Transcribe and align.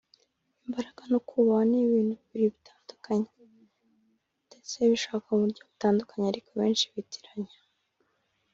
Imbaraga 0.65 1.01
no 1.11 1.19
kubahwa 1.27 1.61
ni 1.69 1.79
ibintu 1.85 2.13
bibiri 2.21 2.45
bitandukanye 2.55 3.27
ndetse 4.47 4.75
bishakwa 4.91 5.29
mu 5.33 5.43
buryo 5.45 5.61
butandukanye 5.69 6.25
ariko 6.31 6.49
benshi 6.59 6.85
bitiranya 6.95 7.57